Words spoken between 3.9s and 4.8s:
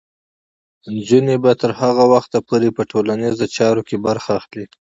برخه اخلي.